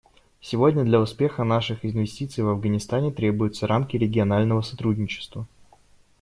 [0.41, 5.45] Сегодня для успеха наших инвестиций в Афганистане требуются рамки регионального сотрудничества.